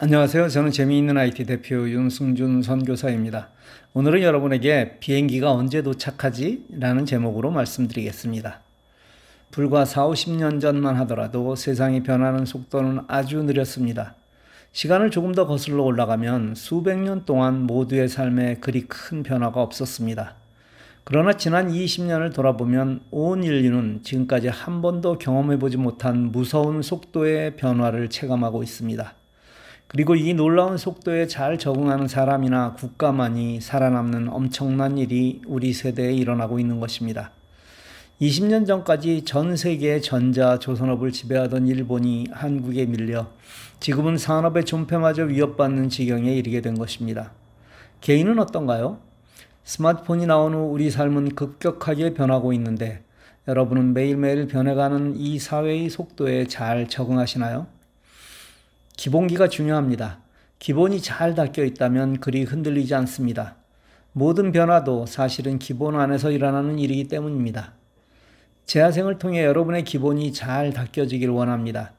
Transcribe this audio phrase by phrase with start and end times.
[0.00, 0.48] 안녕하세요.
[0.48, 3.48] 저는 재미있는 IT 대표 윤승준 선교사입니다.
[3.94, 6.66] 오늘은 여러분에게 비행기가 언제 도착하지?
[6.78, 8.60] 라는 제목으로 말씀드리겠습니다.
[9.50, 14.14] 불과 4, 50년 전만 하더라도 세상이 변하는 속도는 아주 느렸습니다.
[14.70, 20.36] 시간을 조금 더 거슬러 올라가면 수백 년 동안 모두의 삶에 그리 큰 변화가 없었습니다.
[21.02, 28.62] 그러나 지난 20년을 돌아보면 온 인류는 지금까지 한 번도 경험해보지 못한 무서운 속도의 변화를 체감하고
[28.62, 29.17] 있습니다.
[29.88, 36.78] 그리고 이 놀라운 속도에 잘 적응하는 사람이나 국가만이 살아남는 엄청난 일이 우리 세대에 일어나고 있는
[36.78, 37.30] 것입니다.
[38.20, 43.28] 20년 전까지 전 세계의 전자 조선업을 지배하던 일본이 한국에 밀려
[43.80, 47.32] 지금은 산업의 존폐마저 위협받는 지경에 이르게 된 것입니다.
[48.02, 48.98] 개인은 어떤가요?
[49.64, 53.02] 스마트폰이 나온 후 우리 삶은 급격하게 변하고 있는데
[53.46, 57.77] 여러분은 매일매일 변해가는 이 사회의 속도에 잘 적응하시나요?
[58.98, 60.18] 기본기가 중요합니다.
[60.58, 63.54] 기본이 잘 닦여 있다면 그리 흔들리지 않습니다.
[64.12, 67.74] 모든 변화도 사실은 기본 안에서 일어나는 일이기 때문입니다.
[68.66, 71.92] 재하생을 통해 여러분의 기본이 잘 닦여지길 원합니다.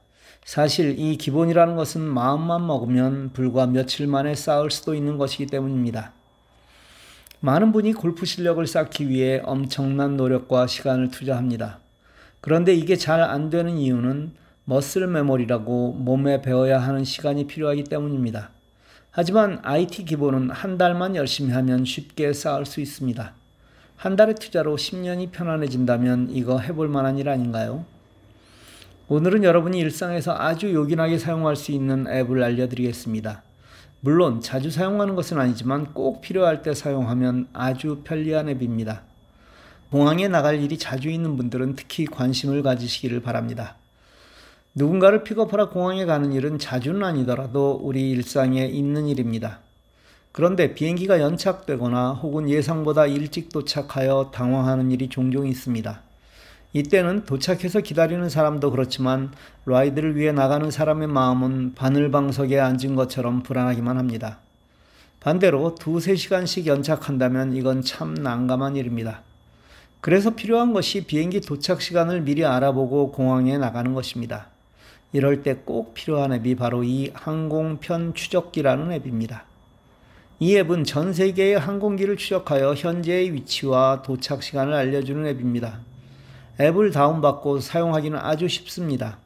[0.43, 6.11] 사실 이 기본이라는 것은 마음만 먹으면 불과 며칠 만에 쌓을 수도 있는 것이기 때문입니다.
[7.39, 11.79] 많은 분이 골프 실력을 쌓기 위해 엄청난 노력과 시간을 투자합니다.
[12.41, 14.33] 그런데 이게 잘 안 되는 이유는
[14.69, 18.51] 머슬 메모리라고 몸에 배워야 하는 시간이 필요하기 때문입니다.
[19.09, 23.33] 하지만 IT 기본은 한 달만 열심히 하면 쉽게 쌓을 수 있습니다.
[23.95, 27.83] 한 달의 투자로 10년이 편안해진다면 이거 해볼 만한 일 아닌가요?
[29.07, 33.41] 오늘은 여러분이 일상에서 아주 요긴하게 사용할 수 있는 앱을 알려드리겠습니다.
[34.01, 39.01] 물론 자주 사용하는 것은 아니지만 꼭 필요할 때 사용하면 아주 편리한 앱입니다.
[39.89, 43.78] 공항에 나갈 일이 자주 있는 분들은 특히 관심을 가지시기를 바랍니다.
[44.75, 49.59] 누군가를 픽업하러 공항에 가는 일은 자주는 아니더라도 우리 일상에 있는 일입니다.
[50.31, 56.01] 그런데 비행기가 연착되거나 혹은 예상보다 일찍 도착하여 당황하는 일이 종종 있습니다.
[56.73, 59.31] 이때는 도착해서 기다리는 사람도 그렇지만
[59.65, 64.37] 라이드를 위해 나가는 사람의 마음은 바늘방석에 앉은 것처럼 불안하기만 합니다.
[65.19, 69.23] 반대로 두세 시간씩 연착한다면 이건 참 난감한 일입니다.
[69.99, 74.47] 그래서 필요한 것이 비행기 도착 시간을 미리 알아보고 공항에 나가는 것입니다.
[75.11, 79.45] 이럴 때 꼭 필요한 앱이 바로 이 항공편 추적기라는 앱입니다.
[80.39, 85.79] 이 앱은 전 세계의 항공기를 추적하여 현재의 위치와 도착 시간을 알려주는 앱입니다.
[86.59, 89.17] 앱을 다운받고 사용하기는 아주 쉽습니다.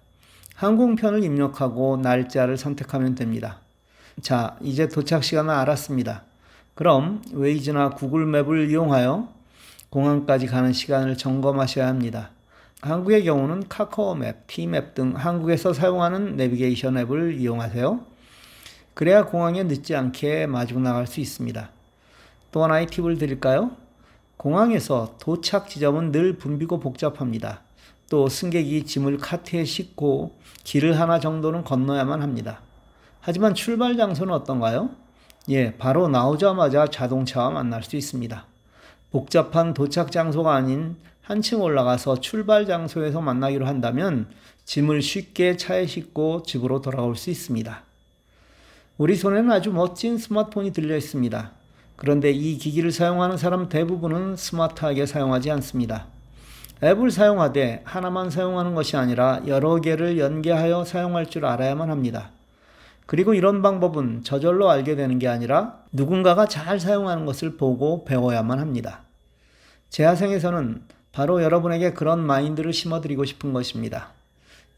[0.55, 3.59] 항공편을 입력하고 날짜를 선택하면 됩니다.
[4.21, 6.23] 자, 이제 도착 시간을 알았습니다.
[6.75, 9.27] 그럼 웨이즈나 구글 맵을 이용하여
[9.89, 12.29] 공항까지 가는 시간을 점검하셔야 합니다.
[12.83, 18.01] 한국의 경우는 카카오맵, 티맵 등 한국에서 사용하는 내비게이션 앱을 이용하세요.
[18.93, 21.69] 그래야 공항에 늦지 않게 마중 나갈 수 있습니다.
[22.51, 23.71] 또 하나의 팁을 드릴까요?
[24.35, 27.61] 공항에서 도착 지점은 늘 붐비고 복잡합니다.
[28.09, 32.59] 또 승객이 짐을 카트에 싣고 길을 하나 정도는 건너야만 합니다.
[33.21, 34.89] 하지만 출발 장소는 어떤가요?
[35.47, 38.45] 예, 바로 나오자마자 자동차와 만날 수 있습니다.
[39.11, 44.27] 복잡한 도착 장소가 아닌 한층 올라가서 출발 장소에서 만나기로 한다면
[44.65, 47.81] 짐을 쉽게 차에 싣고 집으로 돌아올 수 있습니다.
[48.97, 51.51] 우리 손에는 아주 멋진 스마트폰이 들려 있습니다.
[51.95, 56.07] 그런데 이 기기를 사용하는 사람 대부분은 스마트하게 사용하지 않습니다.
[56.83, 62.31] 앱을 사용하되 하나만 사용하는 것이 아니라 여러 개를 연계하여 사용할 줄 알아야만 합니다.
[63.05, 69.03] 그리고 이런 방법은 저절로 알게 되는 게 아니라 누군가가 잘 사용하는 것을 보고 배워야만 합니다.
[69.89, 70.81] 재하생에서는
[71.13, 74.09] 바로 여러분에게 그런 마인드를 심어드리고 싶은 것입니다.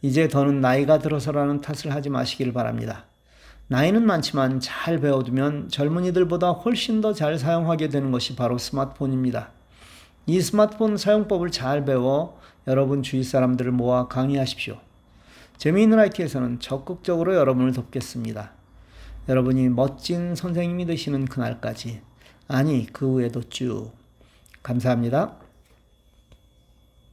[0.02, 3.06] 이제 더는 나이가 들어서라는 탓을 하지 마시길 바랍니다.
[3.68, 9.50] 나이는 많지만 잘 배워두면 젊은이들보다 훨씬 더 잘 사용하게 되는 것이 바로 스마트폰입니다.
[10.28, 14.78] 이 스마트폰 사용법을 잘 배워 여러분 주위 사람들을 모아 강의하십시오.
[15.58, 18.52] 재미있는 IT에서는 적극적으로 여러분을 돕겠습니다.
[19.30, 22.02] 여러분이 멋진 선생님이 되시는 그날까지,
[22.50, 23.92] 아니, 그 후에도 쭉.
[24.62, 25.45] 감사합니다.